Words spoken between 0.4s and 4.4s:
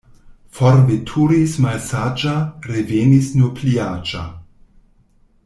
Forveturis malsaĝa, revenis nur pli aĝa.